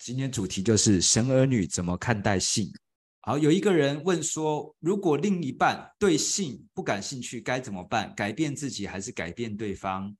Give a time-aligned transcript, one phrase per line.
[0.00, 2.72] 今天主题就是神儿女怎么看待性。
[3.20, 8.14] 好，有一个人问说，如果另一半对性不感兴趣，该怎么办？
[8.14, 10.16] 改变自己还是改变对方？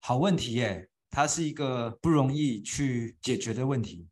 [0.00, 4.06] 好问题耶，它是一个不容易去解决的问题。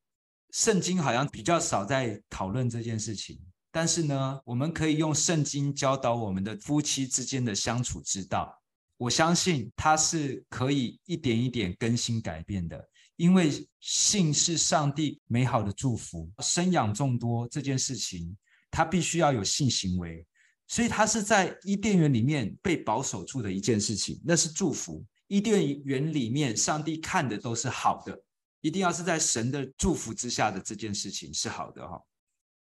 [0.52, 3.38] 圣经好像比较少在讨论这件事情，
[3.70, 8.58] 但是呢，我们可以用圣经教导我们的夫妻之间的相处之道。
[8.96, 12.82] 我相信它是可以一点一点更新改变的，
[13.20, 18.34] 因为性是上帝美好的祝福，生养众多这件事情，
[18.70, 20.26] 它必须要有性行为，
[20.68, 25.04] 所以它是在伊甸园里面被保守住的一件事情，那是祝福。
[25.26, 28.18] 伊甸园里面，上帝看的都是好的。
[28.62, 32.02] 一定要是在神的祝福之下的这件事情是好的哈。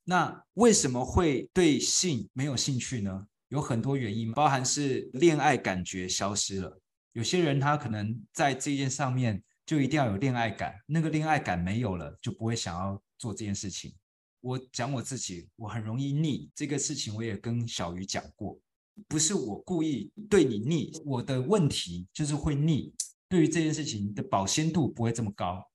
[0.03, 3.25] 那为什么会对性没有兴趣呢？
[3.47, 6.79] 有很多原因，包含是恋爱感觉消失了。
[7.13, 13.93] 有些人他可能在这件上面就一定要有恋爱感，那个恋爱感没有了，就不会想要做这件事情。
[14.41, 18.59] 我讲我自己，我很容易腻，这个事情我也跟小鱼讲过，
[19.07, 22.93] 不是我故意对你腻，我的问题就是会腻。
[23.27, 25.67] 对于这件事情的保鲜度不会这么高。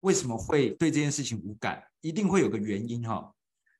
[0.00, 1.80] 为什么会对这件事情无感？
[2.00, 3.32] 一定会有个原因哈。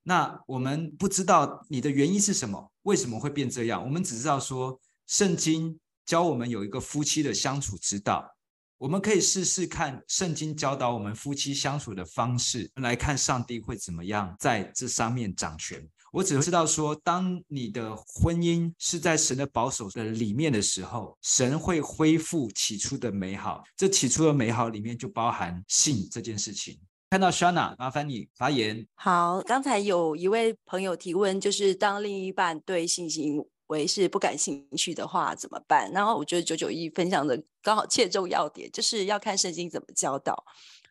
[0.05, 3.85] 那我们不知道你的原因是什么，为什么会变这样？
[3.85, 8.37] 我们只知道说，圣经教我们有一个夫妻的相处之道。
[8.79, 15.85] 我们可以试试看圣经教导我们夫妻相处的方式，来看上帝会怎么样在这上面掌权。
[16.13, 23.65] 我只知道说，当你的婚姻是在神的保守的里面的时候，神会恢复起初的美好。
[23.77, 26.79] 这起初的美好里面就包含性这件事情。
[27.11, 28.87] 看到 Shanna，麻烦你发言。
[28.95, 35.91] 好，刚才有一位朋友提问，就是当另一半对性行为是不感兴趣的话怎么办？
[35.93, 40.45] 然后我觉得九九一分享的刚好切中要点，就是要看圣经怎么教导。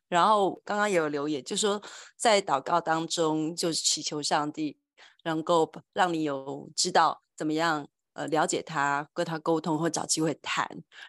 [0.07, 1.81] 然后刚刚也有留言，就说
[2.15, 4.77] 在祷告当中，就祈求上帝。
[5.23, 10.65] 能够让你有知道怎么样呃了解他，跟他沟通或找机会谈。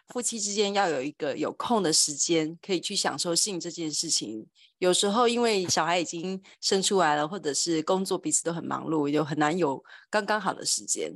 [0.09, 4.45] 夫妻之间要有一个有空的时间，可以去享受性这件事情。
[4.79, 11.09] 有时候因为小孩已经生出来了，或者是工作彼此都很忙碌，就很难有刚刚好的时间。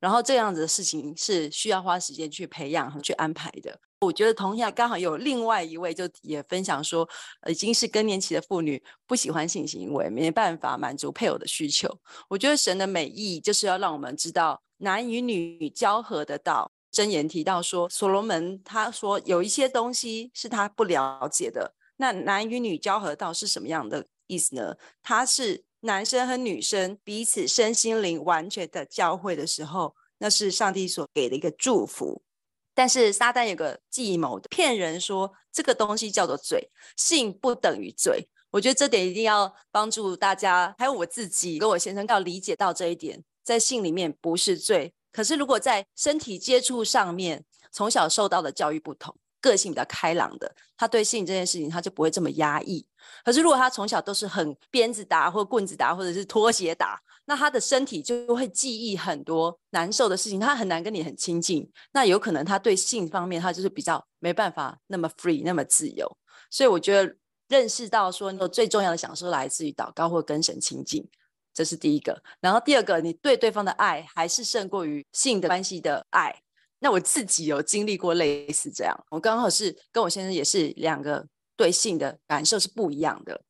[0.00, 3.78] 然后这样子的事情是需要花时间去培养和去安排的。
[4.00, 7.06] 我觉得同样刚好有另外一位就也分享说，
[7.46, 11.94] 已经是更年期的妇女不喜欢性行为，没办法满足配偶的需求。
[12.28, 16.72] 我觉得神的美意就是要让我们知道男与女交合的道。
[16.90, 21.74] 箴言提到说，所罗门他说有一些东西是他不了解的。
[21.98, 24.74] 那男与女交合道是什么样的意思呢？
[25.02, 32.22] 他是男生和女生彼此身心灵完全的交汇的时候，那是上帝所给的一个祝福。
[32.74, 38.28] 但是撒旦有个计谋，骗人说这个东西叫做罪，性不等于罪。
[38.50, 44.92] 我觉得这点一定要帮助大家，还有我自己跟我先生要理解到这一点，在性里面不是罪。
[45.12, 52.86] 可是如果在身体接触上面，从小受到的教育不同，个性比较开朗的，他对性这件事情他就不会这么压抑。
[53.24, 57.00] 可是如果他从小都是很鞭子打或棍子打，或者是拖鞋打。
[57.26, 61.70] 那他的身体就会记忆很多难受的事情，他很难跟你很亲近。
[61.92, 66.10] 那有可能他对性方面，他就是比较没办法那么 free，那么自由。
[66.50, 67.14] 所以我觉得
[67.46, 71.08] 认识到说，你最重要的享受来自于祷告或跟神亲近，
[71.54, 72.20] 这是第一个。
[72.40, 76.42] 然后第二个，你对对方的爱还是胜过于性的关系的爱。
[76.80, 81.24] 那我自己有经历过类似这样，我刚好是跟我先生也是两个
[81.56, 83.40] 对性的感受是不一样的。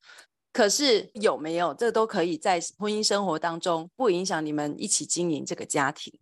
[0.52, 6.12] 可是有没有，这都可以在婚姻生活当中不影响你们一起经营这个家庭。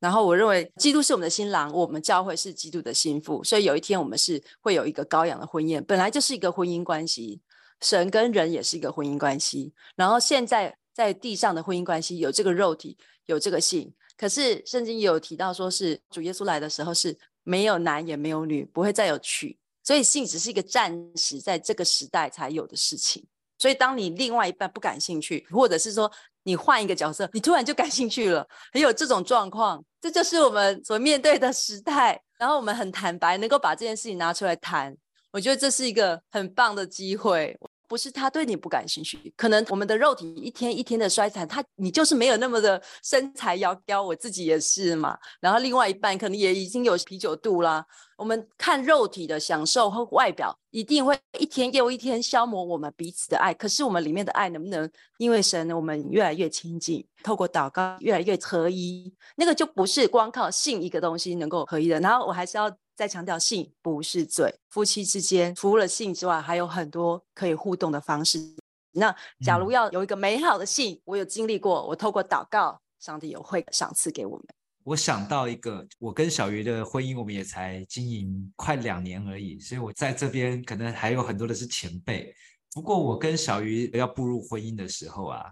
[0.00, 7.40] 然后我认为，基督是我们的新郎，我们教会是基督的新妇，所以有一天我们是会有一个羔羊的婚宴，本来就是一个婚姻关系，
[7.80, 9.72] 神跟人也是一个婚姻关系。
[9.96, 12.96] 然后现在在地上的婚姻关系有这个肉体，
[13.26, 23.24] 有这个性，可是圣经有提到说是主耶稣来的时候是没有男也没有女，不会再有娶，所以性只是一个暂时在这个时代才有的事情。
[23.60, 26.10] 所以，当你另外一半不感兴趣，或者是说
[26.44, 32.22] 你换一个角色，你突然就感兴趣了，还有这种状况，这就是我们所面对的时代。
[32.38, 34.96] 然后我们很坦白，能够把这件事情拿出来谈，
[35.32, 37.58] 我觉得这是一个很棒的机会。
[37.88, 45.18] 不是他对你不感兴趣，可能我们的肉体一天一天的衰残，他你就是没有那么的身材窈窕，我自己也是嘛。
[45.40, 47.84] 然后另外一半可能也已经有啤酒肚啦。
[48.18, 53.54] 我们看肉体的享受和外表，一定会一天又一天消磨我们彼此的爱。
[53.54, 59.10] 可是我们里面的爱能不能因为神，我们越来越亲近，透过祷告越来越合一？
[59.36, 61.98] 那个就不是光靠性一个东西能够合一的。
[62.00, 62.70] 然后我还是要。
[62.98, 68.56] 再强调性不是罪，夫妻之间除了性之外，还有很多可以互动的方式。
[68.90, 69.14] 那
[69.44, 74.44] 假如要有一个美好的性，嗯、我有经历过，我透过祷告，上帝有会赏赐给我们。
[74.82, 82.34] 我想到一个，我跟小鱼的婚姻，我们也才经营快两年而已，所以我在这边可能还有很多的是前辈。
[82.72, 85.44] 不过我跟小鱼要步入婚姻的时候啊，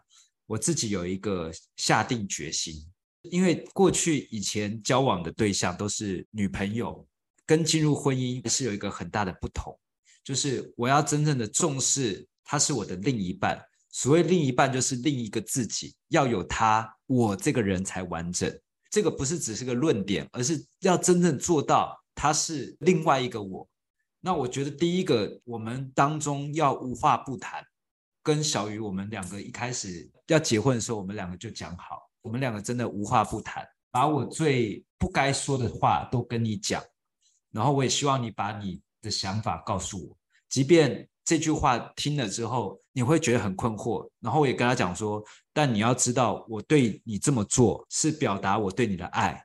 [0.46, 2.74] 我自己有一个下定决心，
[3.22, 7.06] 因为过去以前交往的对象都是女朋友。
[7.46, 9.78] 跟进入婚姻是有一个很大的不同，
[10.24, 13.58] 就是我要真正的重视他是我的另一半。
[13.90, 18.52] 所谓另一半，就是另一个自己，要有他，我这个人才完整。
[18.90, 23.66] 这个不是只是个论点，而是要真正做到他是另外一个我。
[24.20, 27.64] 那我觉得第一个，我们当中要无话不谈。
[28.22, 36.82] 跟小鱼，我们两个一开始要结婚的时候，我们两个就讲好，我们两个真的无话不谈，把我最不该说的话都跟你讲。
[37.56, 40.14] 然后我也希望你把你的想法告诉我，
[40.50, 44.06] 即便这句话听了之后你会觉得很困惑。
[44.20, 45.24] 然后我也跟他讲说，
[45.54, 49.42] 但你要知道，我对你这么做是表达我对你的爱，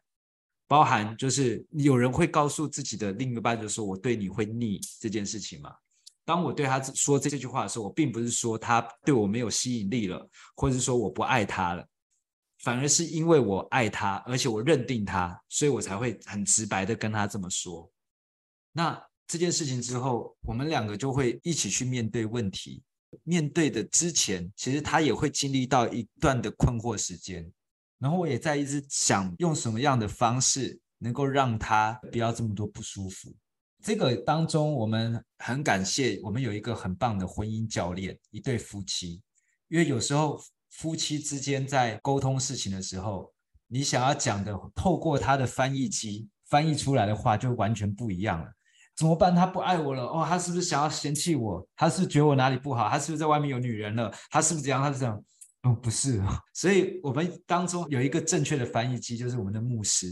[0.67, 5.73] 包含就是有人会告诉自己的另一半，就说我对你会腻这件事情嘛。
[6.25, 11.87] 当我对他说这句话的时候，我并不是说他对我没有吸引力了，或者是说我不爱他了。
[12.59, 17.89] 反而是因为我爱他，而且我认定他，所以我才会很直白的跟他这么说。
[18.71, 22.83] 那这件事情之后，我们两个就会一起去面对问题。
[23.23, 27.51] 面对的之前，其实他也会经历到一段的困惑时间。
[27.99, 33.35] 然后我也在一直想用什么样的方式能够让他不要这么多不舒服。
[33.83, 39.21] 这个当中，我们很感谢我们有一个很棒的婚姻教练，一对夫妻。
[39.67, 43.33] 因为有时候夫妻之间在沟通事情的时候，
[43.67, 48.51] 你想要讲的，透过他的翻译机翻译出来的话，就完全不一样了。
[49.01, 49.33] 怎么办？
[49.35, 51.67] 他不爱我了哦，他是不是想要嫌弃我？
[51.75, 52.87] 他是，觉得我哪里不好？
[52.87, 54.13] 他是不是在外面有女人了？
[54.29, 54.79] 他是不是这样？
[54.79, 55.19] 他是这样？
[55.63, 56.21] 哦，不是。
[56.53, 60.05] 所以我们当中有一个正确的翻译机，就是我们的牧师。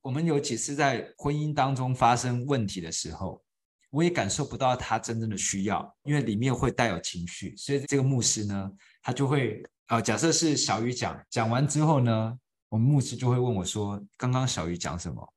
[0.00, 3.42] 我们有几次在婚姻当中发生问题的时候，
[3.90, 7.52] 我也感受不到他真正的需要，因为里面会带有情绪。
[7.56, 8.70] 所以这个牧师呢，
[9.02, 12.38] 他就会啊、呃，假设是小鱼讲，讲完之后呢，
[12.68, 15.34] 我们牧师就会问我说：“刚刚小鱼讲什么？”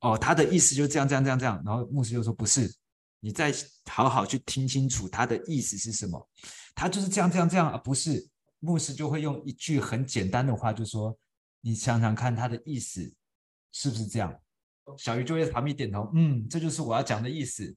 [0.00, 1.62] 哦，他的意思就这样，这样，这样，这样。
[1.64, 2.72] 然后牧师就说：“不是，
[3.20, 3.52] 你再
[3.90, 6.28] 好好去听清楚他的意思是什么。
[6.74, 8.28] 他就是这样，这样，这样，啊不是。”
[8.60, 11.16] 牧师就会用一句很简单的话就说
[11.62, 13.12] ：“你想想看，他的意思
[13.72, 14.34] 是不是这样？”
[14.98, 17.74] 小鱼就会旁边点头：“嗯，这就是我要讲的意思。”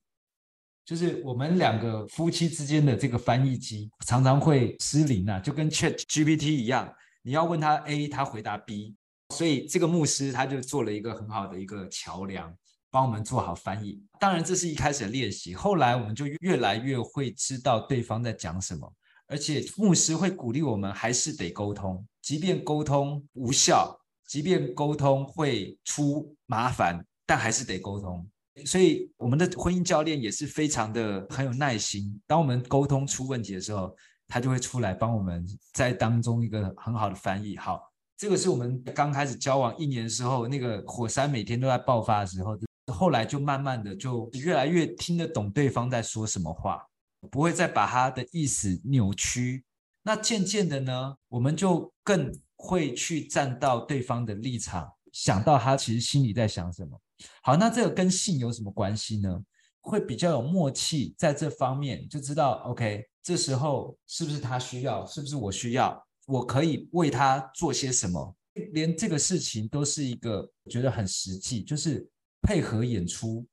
[0.83, 6.91] 就是我们两个夫妻之间的这个翻译机常常会失灵啊，就跟 Chat GPT 一样，
[7.21, 8.95] 你要问他 A，他回答 B。
[9.31, 12.53] 所以这个牧师他就做了一个很好的一个桥梁，
[12.91, 14.03] 帮我们做好翻译。
[14.19, 18.93] 当然这是一开始的练习，后来我们就越来越会知道对方在讲什么，
[19.27, 23.97] 而且牧师会鼓励我们还是得沟通，即便沟通无效，
[24.27, 28.29] 即便沟通会出麻烦，但还是得沟通。
[28.65, 33.95] 所以我们的婚姻教练也是非常的很有耐心，当我们沟通出问题的时候，
[34.27, 37.57] 他就会出来帮我们在当中一个很好的翻译。
[37.57, 37.90] 好。
[38.21, 42.55] 这个是我们刚开始交往一年的时候，那个火山每天都在爆发的时候，
[42.93, 46.85] 后来就慢慢的就越来越听得懂对方在说什么话，
[47.31, 49.65] 不会再把他的意思扭曲。
[50.03, 57.01] 那渐渐的呢，我们就更会去站到对方的立场，想到他其实心里在想什么。
[57.41, 59.41] 好，那这个跟性有什么关系呢？
[59.79, 66.05] 会比较有默契，在这方面就知道，OK，这时候是不是他需要，是不是我需要？
[66.31, 68.33] 我可以为他做些什么？
[68.71, 72.07] 连这个事情都是一个觉得很实际，就是
[72.41, 73.45] 配合演出。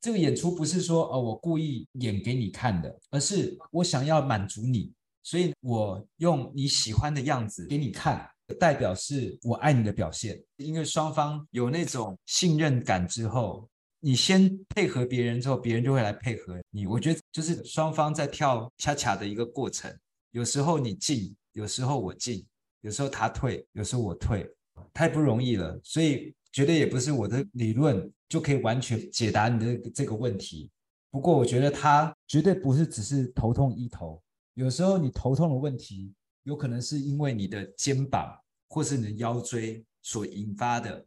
[0.00, 4.90] 这个演出不是说哦，我故意演给你看的，而是我想要满足你，
[5.22, 8.26] 所以我用你喜欢的样子给你看，
[8.58, 10.42] 代表是我爱你的表现。
[10.56, 13.68] 因为双方有那种信任感之后，
[14.00, 16.86] 你先配合别人之后，别人就会来配合你。
[16.86, 19.94] 我觉得就是双方在跳恰恰的一个过程。
[20.30, 21.36] 有时候你进。
[21.54, 22.46] 有时候我进，
[22.82, 24.48] 有时候他退，有时候我退，
[24.92, 25.80] 太不容易了。
[25.82, 30.70] 所以绝对也不是我的理论就可以完全解答你的这个问题。
[31.10, 34.22] 不过我觉得他绝对不是只是头痛医头，
[34.54, 38.36] 有时候你头痛的问题，有可能是因为你的肩膀
[38.68, 41.06] 或是你的腰椎所引发的，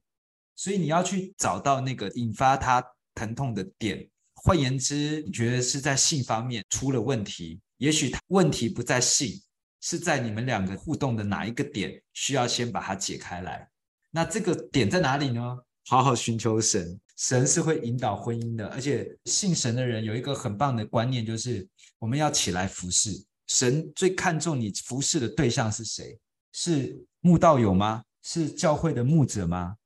[0.56, 2.82] 所以你要去找到那个引发他
[3.13, 4.10] 疼痛的点。
[4.36, 9.42] 换言之，你觉得是在性方面出了问题，也许问题不在性。
[9.88, 13.65] 是在你们两个互动的哪一个点需要先把它解开来？
[14.12, 15.58] 那这个点在哪里呢？
[15.86, 21.65] 好好寻求神，神是会引导婚姻的，而且信神的人有一个很棒的观念，就是
[22.00, 23.12] 我们要起来服侍。
[23.48, 26.20] 神最看重你服侍的对象是谁？
[26.51, 28.03] 是慕道友吗？
[28.24, 29.77] 是教会的牧者吗？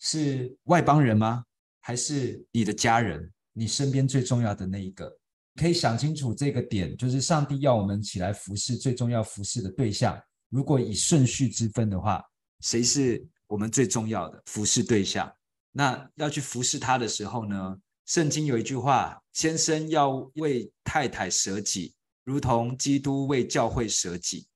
[0.00, 1.44] 是外邦人吗？
[1.80, 3.32] 还是你的家人？
[3.52, 5.16] 你身边最重要的那一个？
[5.56, 10.20] 可以想清楚这个点，就是上帝要我们起来服侍最重要服侍的对象。
[10.48, 12.24] 如果以顺序之分的话，
[12.60, 15.32] 谁是我们最重要的服侍对象？
[15.70, 17.76] 那要去服侍他的时候呢？
[18.06, 24.46] 圣经有一句话：先生要为太太舍己，如同基督为教会舍己。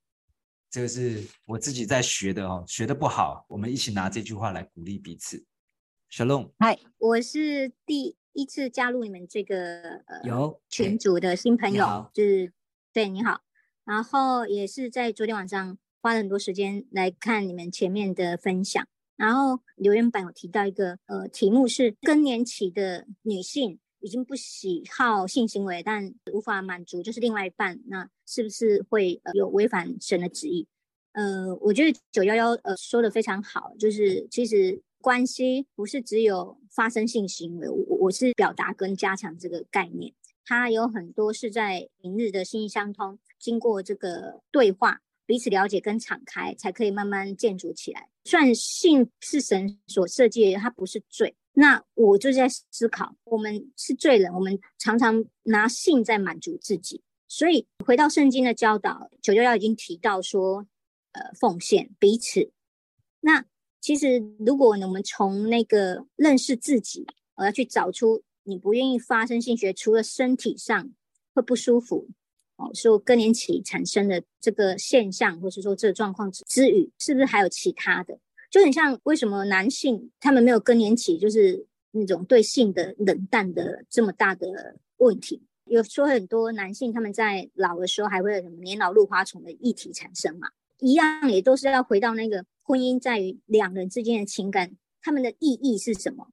[0.71, 5.43] 这个是我自己在学的哦，学的不好，我们一起拿这句话来鼓励彼此。
[6.11, 12.53] Shalom，嗨，我是第一次加入你们这个呃有群组的新朋友，就是
[12.93, 13.41] 对你好，
[13.85, 23.81] 然后也是在昨天晚上花了很多时间来看你们前面的分享，然后留言板有提到一个呃题目是更年期的女性。
[24.01, 30.69] 已经不喜好性行为，但无法满足，就是另外一半，那是不是会呃有违反神的旨意？
[31.15, 40.13] 呃，我觉得九幺幺呃说的非常好，就是其实关系不是只有发生性行为，我我是表达跟加强这个概念，
[40.45, 48.09] 它有很多是在平日的心意相通，经过这个对话，彼此了解跟敞开，才可以慢慢建筑起来。
[48.25, 51.35] 虽然性是神所设计的，它不是罪。
[51.55, 57.03] 那我就在思考，我们是罪人，我们常常拿性在满足自己。
[57.27, 60.67] 所以回到圣经的教导，九九幺已经提到说，
[61.13, 62.53] 呃，奉献彼此。
[63.21, 63.45] 那
[63.81, 67.07] 其实如果我们从那个认识自己，
[67.37, 70.91] 我要去找出你不愿意发生性学，除了身体上
[71.35, 72.09] 会不舒服，
[72.57, 78.19] 哦，说更年期产生的这个现象，或是说这个状况之余，是不是还有其他的？
[78.51, 85.43] 就很像为什么男性他们没有更年期，就是那种对性的冷淡的这么大的问题。
[85.67, 90.49] 有说很多男性他们在老的时候还会有什么年老入花丛的议题产生嘛？
[90.81, 96.29] 一样也都是要回到那个婚姻在于两人之间的情感，他们的意义是什么？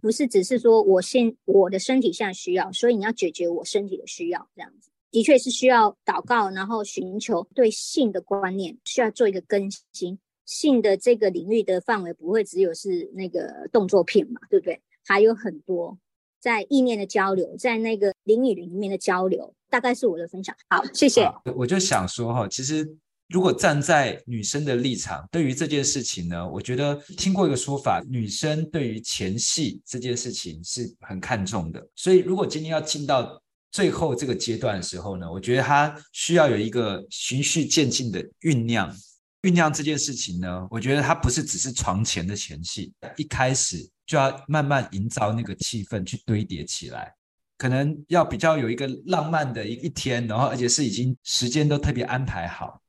[0.00, 10.18] 不是只是说我现我的身体现在需要，所以你要解决我身体的需要这样子，的确是需要祷告，然后寻求对性的观念需要做一个更新。
[10.44, 14.78] 性的这个领域的范围不会只有是那个动作片嘛，对不对？
[15.06, 15.96] 还有很多
[16.38, 20.54] 在意念的交流，在那个灵语里面的交流，大概是我的分享。
[20.68, 21.26] 好，谢谢。
[21.56, 22.94] 我就想说哈，其实
[23.28, 31.84] 如果站在女生的立场，对于这件事情呢，我觉得听过一个说法，女生对于前戏这件事情是很看重的。
[31.94, 38.94] 所以如果今天要进到最后这个阶段的时候呢，我觉得她需要有一个循序渐进的酝酿。
[39.42, 47.12] 酝酿这件事情呢，我觉得它不是只是床前的前戏，一开始就要慢慢营造那个气氛，去堆叠起来，
[47.58, 52.80] 可能要比较有一个浪漫的一一天，然后而且是已经时间都特别安排好。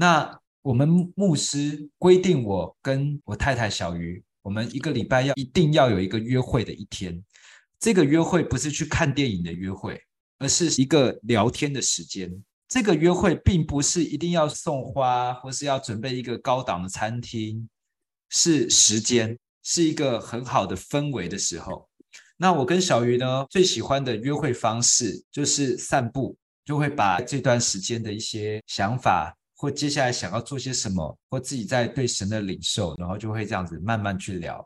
[0.00, 7.20] 那我们牧师规定，我跟我太太小鱼，我们一个礼拜要一定要有一个约会的一天。
[7.80, 10.00] 这个约会不是去看电影的约会，
[10.38, 12.30] 而是一个聊天的时间。
[12.68, 17.68] 这个约会并不是一定要送花，或是要准备一个高档的餐厅，
[18.28, 21.88] 是时间，是一个很好的氛围的时候。
[22.36, 34.64] 那我跟小鱼呢，最喜欢的约会方式就是散步，就会把这段时间的一些想法，或接下来想要做些什么，或自己在对神的领受，然后就会这样子慢慢去聊。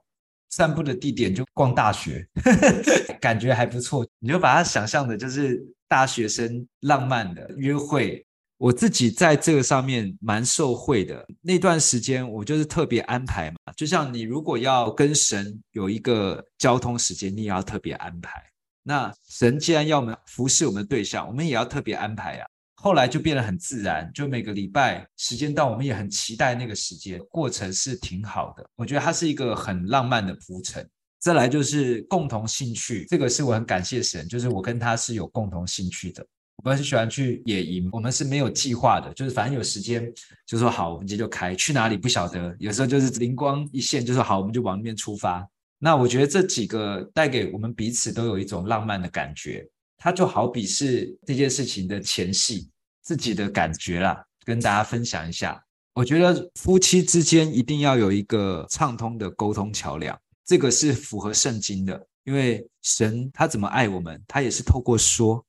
[0.50, 2.28] 散步的地点就逛大学，
[3.18, 4.06] 感觉还不错。
[4.18, 8.22] 你就把它想象的就是大学生浪漫的约会。
[8.58, 11.26] 我自己在这个上面蛮受惠的。
[11.40, 18.40] 那段时间我就是特别安排嘛，就像你如果要跟神有一个交通时间，你也要特别安排。
[18.82, 22.46] 那神既然要我们服侍我们的对象，我们也要特别安排呀。
[22.82, 28.68] 后来就变得很自然，就每个礼拜时间到，我们也很期待那个时间，过程是挺好的。
[28.74, 30.84] 我觉得它是一个很浪漫的铺陈。
[31.20, 36.26] 再来就是共同兴趣，这个是我很感谢神，就是我跟他是有共同兴趣的。
[36.56, 40.12] 我们是喜欢去野营，我们是没有计划的，就是反正有时间
[40.44, 45.48] 就说好，我们今天就开，去哪里不晓得，有时候就是灵光一现，就说好，我们就往那边出发。
[45.78, 49.64] 那我觉得这几个带给我们彼此都有一种浪漫的感觉，
[49.98, 52.68] 它就好比是这件事情的前戏。
[53.02, 55.62] 自己的感觉啦，跟大家分享一下。
[55.92, 62.06] 我觉得夫妻之间一定要有一个畅通的沟通桥梁，这个是符合圣经的。
[62.24, 65.44] 因为神他怎么爱我们，他也是透过说。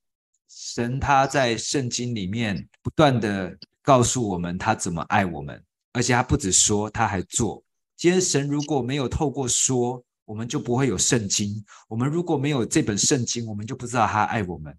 [0.50, 7.64] 神他在圣经里面不断的告诉我们他怎么爱我们，而且他不止说，他还做。
[7.96, 11.64] 今天神如果没有透过说，我们就不会有圣经。
[11.88, 14.76] 我们如果没有这本圣经，我们就不知道他爱我们。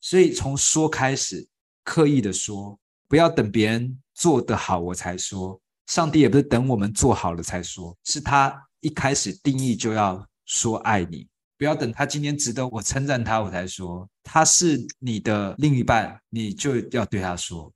[0.00, 1.46] 所以从说开始，
[1.84, 2.76] 刻意的说，
[3.06, 5.60] 不要等别人做得好我才说。
[5.86, 11.28] 上帝也不是等我们做好了才说，是他一开始定义就要说爱你。
[11.56, 17.72] 不要等他今天值得我称赞他，我才说他是你的另一半，你就要对他说。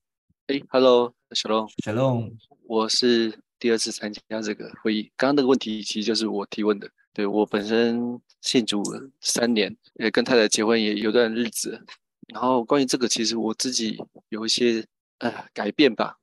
[0.47, 2.33] 哎，Hello，Shalom，Shalom，
[2.67, 5.13] 我是第二次参加这个会议。
[5.17, 6.91] 刚刚那个问题其实就是我提问的。
[7.13, 8.83] 对，我本身信主
[9.21, 11.85] 三年，也跟太太结婚也有段日子。
[12.29, 14.85] 然后关于这个，其实我自己有一些
[15.19, 16.17] 呃改变吧。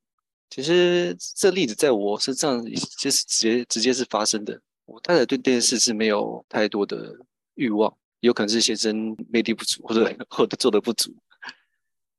[0.50, 4.62] 其实这例子在我身上其实直接直接是发生的。
[4.86, 7.14] 我太太对这件事是没有太多的
[7.56, 11.12] 欲望，有可能是先生魅力不足，或者或者做的不足。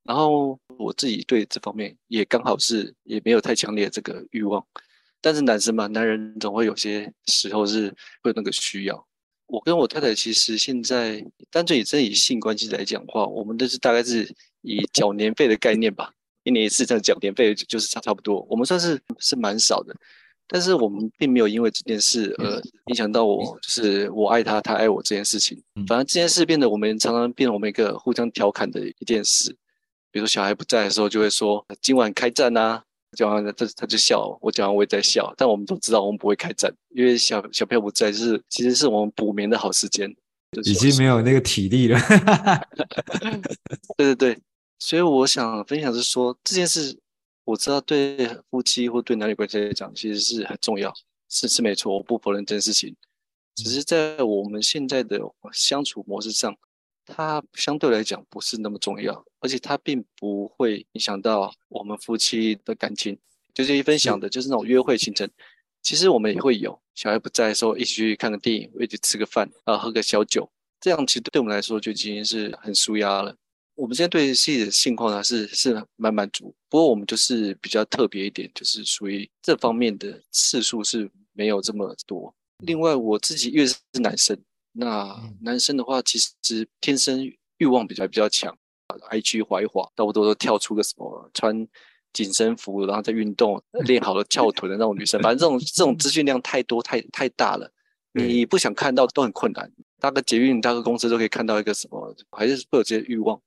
[0.02, 4.64] 然后我自己对这方面也刚好是也没有太强烈的这个欲望。
[5.20, 7.88] 但是男生嘛，男人总会有些时候是
[8.22, 9.06] 会有那个需要。
[9.46, 14.28] 我跟我太太其实现在单纯以真以性关系来讲的话，我们都是大概是
[14.62, 16.12] 以缴年费的概念吧，
[16.42, 18.44] 一年一次这样缴年费就是差差不多。
[18.50, 19.94] 我们算是是蛮少的，
[20.48, 25.62] 但是我们并没有因为这件事而影响到我，就是我爱他，他爱我这件事情。
[25.86, 29.56] 反而这件事变得我们常常变成我们一个互相调侃的一件事。
[30.10, 32.82] 比如说小孩不在的时候，就会说今晚开战啊。
[33.16, 40.14] 讲完了，他他就笑，我讲完我也在笑，但我们都知道我们不会开战，因为小小朋友不在，就是其实是我们补眠的好时间，
[40.64, 41.99] 已经没有那个体力了。
[43.96, 44.38] 对对对，
[44.78, 46.96] 所以我想分享是说这件事，
[47.44, 50.92] 我知道对夫妻或对男女关系来讲，其实是很重要，
[51.28, 52.94] 是是没错，我不否认这件事情，
[53.56, 55.20] 只是在我们现在的
[55.52, 56.54] 相处模式上。
[57.06, 63.18] 它相对来讲不是那么重要，而且它并不会影响到我们夫妻的感情。
[63.54, 65.26] 就是一分享的，就是那种约会行程，
[65.80, 66.78] 其实我们也会有。
[66.94, 70.46] 小孩不在的时候，一起去看个电影，一起吃个饭，啊，喝个小酒，
[70.78, 73.34] 这样其实对我们来说就已经是很舒压了。
[73.75, 82.34] 我们现在对自己的性况呢是是蛮满足，不过我们就是比较特别一点，就是属于这方面的次数是没有这么多。
[82.58, 84.38] 另外，我自己因为是男生。
[84.78, 87.25] 那男生的话，其实天生
[87.56, 88.54] 欲望比较比较强
[89.10, 91.67] ，IG 滑一滑，差不多都跳出个什么穿
[92.12, 95.19] 紧身服，然后再运动练好了翘臀的那种女生。
[95.23, 97.71] 反正这种这种资讯量太多太太大了，
[98.12, 99.73] 你不想看到都很困难。
[99.99, 103.41] 搭个捷运、搭个公司都可以看到一个什么，还是会有这些欲望。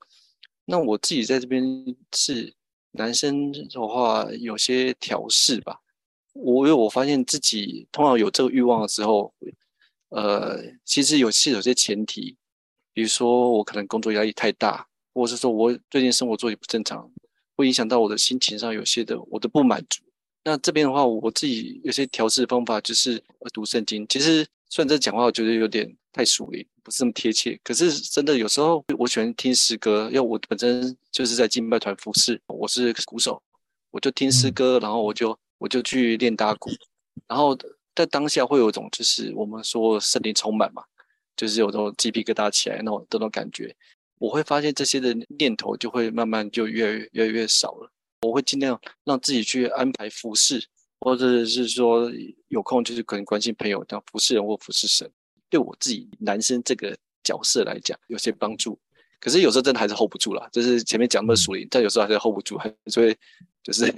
[0.66, 1.64] 那我自己在这边
[2.16, 2.52] 是
[2.94, 5.80] 男生的话，有些调适吧。
[6.34, 9.32] 我因为我发现自己通常有这个欲望的时候。
[10.10, 12.36] 呃，其实有是有些前提，
[12.94, 17.08] 比如说我可能工作压力太大，或者是说我最近生活作息不正常，
[17.56, 20.02] 会影响到我的心情上有些的我的不满足。
[20.44, 24.04] 那这边的话，我自己有些调试方法就是读圣经。
[24.08, 33.40] 其实虽然这讲话我觉得有点太俗了，不是那么贴切，可是真的有时候我喜欢听诗歌，因为我本身就是在敬拜团服侍，我是鼓手，
[33.92, 36.72] 我就听诗歌，然后我就我就去练打鼓，
[37.28, 37.56] 然后。
[37.96, 40.84] 在当下会有一种，就是我们说圣灵充满嘛，
[41.36, 43.76] 就是有这种鸡皮疙瘩起来那种这种感觉。
[44.18, 47.92] 我会发现这些的念头就会慢慢就越来越越来越少了。
[48.22, 50.62] 我会尽量让自己去安排服侍，
[51.00, 52.12] 或者是说
[52.48, 55.10] 有空就是可能关心朋友，当服侍人或服侍神，
[55.50, 58.78] 对我自己男生这个角色来讲有些帮助。
[59.20, 63.18] 可是有时候真的还是 hold 不住啦，就是前面讲那么属灵，但有时候还是 hold 不住，还是会。
[63.62, 63.94] 就是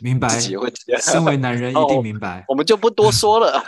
[0.00, 3.62] 明白，自己会身为男人 一定明白，我们就不多说了。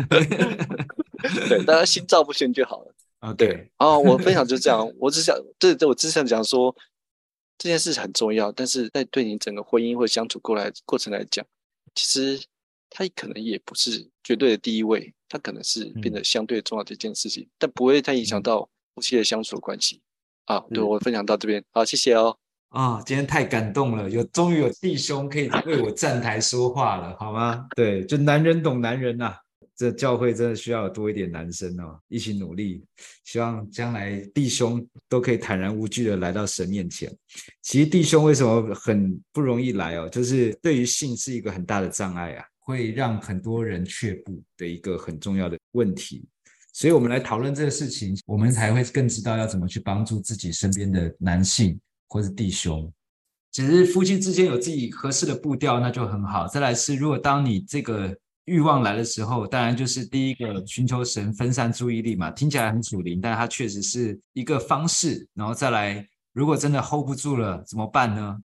[0.08, 2.94] 对，大家心照不宣就好了。
[3.18, 3.70] 啊，对。
[3.76, 6.74] 啊，我分享就这样，我只想，这这我只想讲说，
[7.58, 11.44] 这件事很重要，但是在对你整个婚姻或相处过来过程来讲，
[11.96, 12.40] 其实
[12.88, 20.00] 它可能也不是绝对的第一位，它可能是变得相对重要的一件事情，嗯、但不会太影响到夫妻的相处的关系。
[20.44, 22.38] 啊，对，我分享到这边，好，谢谢哦。
[22.70, 27.66] 啊、今天太感动了，有终于有弟兄可以为我站台说话了，好吗？
[27.74, 29.36] 对，就男人懂男人呐、啊，
[29.74, 32.84] 这教会真的需要多一点男生哦，一起努力，
[33.24, 37.10] 希望将来弟兄都可以坦然无惧的来到神面前。
[37.62, 40.06] 其实弟兄为什么很不容易来哦？
[40.08, 46.28] 就是对于性是一个很大的障碍啊，会让很多人却步的一个很重要的问题。
[46.74, 51.80] 所以我们来讨论这个事情，我们才会更知道要怎么去帮助自己身边的男性。
[52.08, 52.92] 或是弟兄，
[53.52, 56.46] 只是夫妻之间有自己合适的步调，那就很好。
[56.46, 58.16] 再来是，如果当你这个
[58.46, 62.30] 欲望来的时候，当然就是第一个寻求神，分散注意力嘛。
[62.30, 65.26] 听起来很属灵，但它确实是一个方式。
[65.34, 68.38] 然后再来，如果真的 hold 不住了，怎么办呢？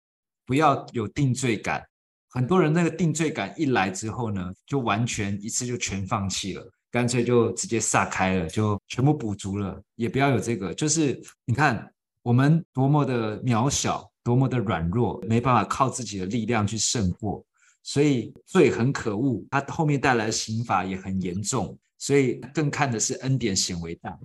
[0.44, 1.82] 不要有定罪感。
[2.30, 6.68] 很多人那个定罪感一来之后呢，就完全一次就全放弃了。
[6.90, 10.74] 干脆就直接撒开了，就全部补足了，也不要有这个。
[10.74, 11.91] 就是你看
[12.22, 17.44] 我们多么的渺小，多么的软弱，没办法靠自己的力量去胜过，
[17.82, 24.18] 所以罪很可恶，它后面带来的刑罚也很严重，所以更看的是恩典显为大。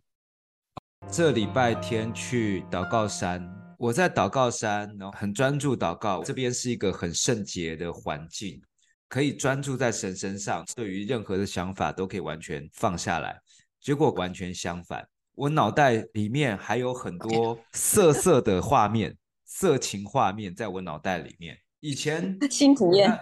[1.12, 6.24] 这礼拜天去祷告山，我在祷告山，然后很专注祷告。
[6.24, 8.62] 这边是一个很圣洁的环境。
[9.10, 13.40] 可以专注在神身上，对于任何的想法都可以完全放下来。
[13.80, 21.56] 结果完全相反，我脑袋里面还有很多色色的画面、色情画面在我脑袋里面。
[21.80, 23.15] 以前新体验，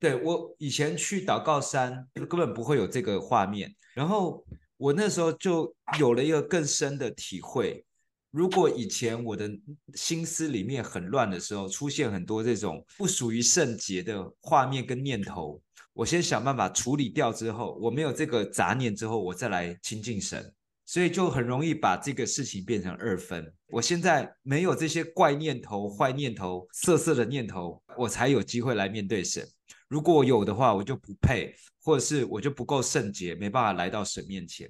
[0.00, 4.44] 对，我以前去祷告山根本不会有这个画面，然后
[4.76, 7.84] 我那时候就有了一个更深的体会。
[8.32, 9.48] 如果以前我的
[9.94, 20.52] 心思里面很乱的时候，出现很多这种不属于圣洁的画面跟念头，我先想办法处理掉之后，我没有这个杂念之后，我再来亲近神，
[20.88, 23.52] 所以就很容易把这个事情变成二分。
[23.66, 29.46] 我现在没有这些怪念头、坏念头、色色的念头，我才有机会来面对神。
[29.88, 34.66] 如果有的话，我就不配，或者是我就不够圣洁，没办法来到神面前。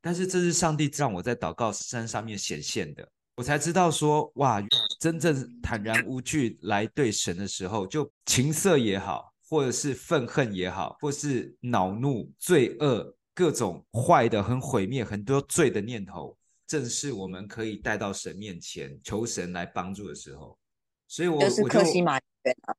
[0.00, 4.60] 但是这是上帝让我在祷告山上面显现的，我才知道说，哇，
[4.98, 20.58] 真正坦然无惧来对神的时候，就情色也好，或者是愤恨也好，或是恼怒、罪恶、各种坏的、很毁灭、很多罪的念头，正是我们可以带到神面前求神来帮助的时候。
[21.08, 22.74] 所以我，我就是克西马尼园啊，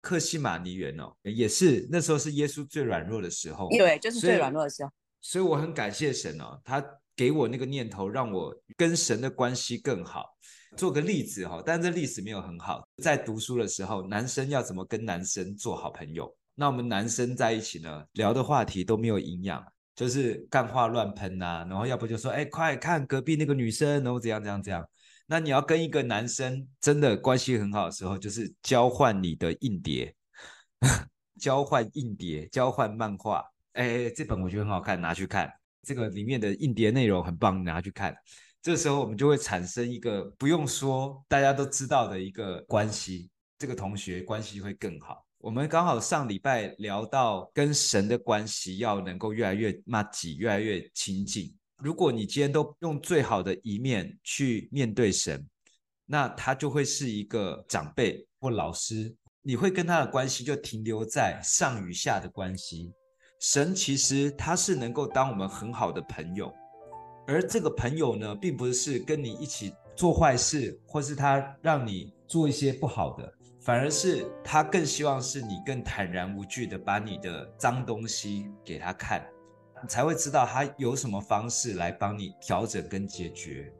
[0.00, 4.90] 克西马尼园哦，也是那时候是耶稣最软弱的时候，对，就是最软弱的时候。
[5.20, 6.84] 所以我很感谢神哦，他
[7.16, 10.36] 给我那个念头，让我跟神的关系更好。
[10.76, 12.86] 做个例子哈，但这例子没有很好。
[13.02, 16.36] 在读书的时候，男生要怎么跟男生做好朋友？
[16.56, 24.84] 那我们男生在一起呢，聊的话题都没有营养，就是干话乱喷呐，然后要不就说，哎，快看隔壁那个女生，然后怎样怎样怎样。
[25.26, 30.14] 那你要跟一个男生真的关系很好的时候，就是交换你的硬碟，
[31.40, 33.44] 交换硬碟，交换漫画。
[33.72, 35.50] 哎，这本我觉得很好看，拿去看。
[35.82, 38.14] 这个里面的硬碟内容很棒，拿去看。
[38.60, 43.30] 这时候我们就会产生一个不用说，大家都知道的一个关系。
[43.58, 45.23] 这个同学关系会更好。
[45.44, 51.54] 我们刚好上礼拜聊到跟神的关系要能够越来越麻吉，越来越亲近。
[51.76, 55.46] 如果你今天都用最好的一面去面对神，
[56.06, 62.90] 那他就会是一个长辈或老师，你会跟他的关系就停留在上与下的关系。
[63.38, 66.50] 神其实他是能够当我们很好的朋友，
[67.26, 73.30] 而这个朋友呢，并不是跟你一起做坏事，或是他让你做一些不好的，
[73.64, 79.26] 反而是他更希望是你更坦然无惧的把你的脏东西给他看，
[79.82, 83.72] 你才会知道他有什么方式来帮你调整跟解决。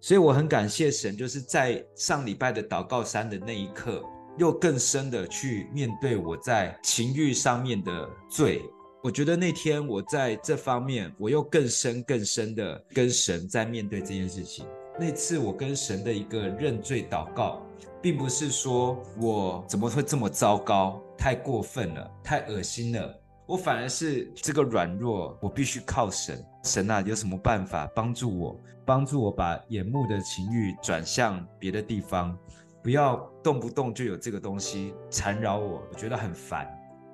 [0.00, 4.00] 所以我很感谢神，就是在上礼拜的祷告山的那一刻，
[4.38, 8.62] 又更深的去面对我在情欲上面的罪。
[9.02, 14.64] 我觉得那天我在这方面，我又更深更深的跟神在面对这件事情。
[15.00, 17.65] 那次我跟神的一个认罪祷告，
[18.06, 23.20] 并不是说我怎么会这么糟糕，太过分了，太恶心了。
[23.46, 26.40] 我反而是这个软弱，我必须靠神。
[26.62, 28.56] 神啊，有什么办法帮助我？
[28.84, 32.38] 帮助我把眼目的情欲转向别的地方，
[32.80, 36.64] 不要动不动就有这个东西缠绕我，我觉得很烦。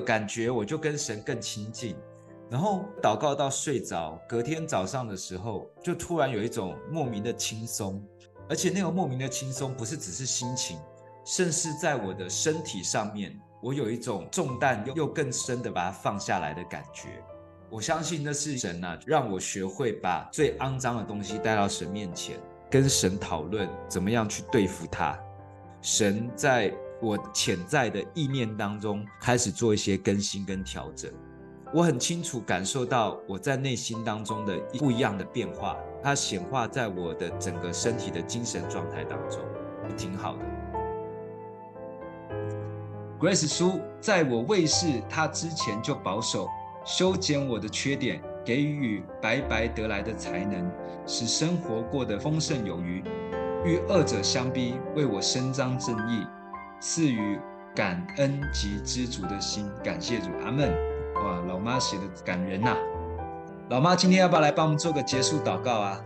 [0.04, 1.96] 感觉我就跟神更亲近，
[2.50, 8.04] 然后祷告到睡着，隔天早上的时候，就突然有一种莫名的轻松，
[8.48, 10.78] 而且那个莫名的轻松不是只是心情，
[11.24, 17.22] 甚至在我的身体上面，我有一种重担又又更深的把它放下来的感觉。
[17.70, 22.38] 我相信那是神啊，让我学会把最肮脏的东西带到神面前，
[22.70, 25.18] 跟神讨论怎么样去对付它。
[25.80, 26.72] 神在。
[27.04, 31.12] 我潜在的意念当中开始做一些更新跟调整，
[31.74, 39.40] 我很清楚感受到我在内心当中的不一样的变化，它显化在我的整个身体的精神状态当中，
[39.96, 40.40] 挺好的。
[43.20, 46.48] Grace 书在我未识他之前就保守
[46.84, 50.68] 修剪我的缺点，给予白白得来的才能，
[51.06, 53.04] 使生活过得丰盛有余，
[53.64, 56.26] 与恶者相逼，为我伸张正义。
[56.80, 57.38] 赐予
[57.76, 60.68] 感恩及知足的心，感谢主，阿门。
[61.14, 62.76] 哇，老妈写的感人呐、啊！
[63.68, 65.98] 老妈，今天要不要来帮我们做个结束祷告啊？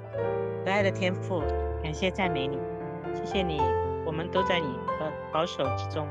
[0.64, 1.42] 可爱的天父，
[1.82, 2.58] 感谢赞美你，
[3.14, 3.60] 谢谢你，
[4.04, 4.66] 我们都在你
[5.00, 6.06] 的保守之中。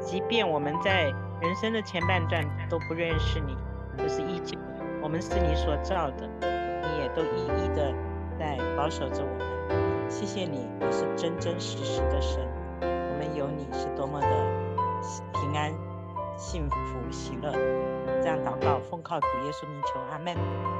[0.00, 1.04] 即便我们在
[1.40, 3.56] 人生的前半段都不认识你，
[3.96, 4.58] 可是依旧，
[5.02, 7.94] 我们是你所造的，你也都一一的
[8.38, 10.10] 在保守着我们。
[10.10, 12.46] 谢谢你，你是真真实实的神，
[12.80, 14.28] 我们有你是多么的
[15.32, 15.72] 平安。
[16.36, 16.76] 幸福
[17.10, 17.52] 喜乐。
[18.22, 20.73] 这样祷告，奉靠主耶稣名求，阿门。